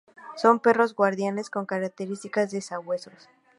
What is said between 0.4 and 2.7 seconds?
perros guardianes con características de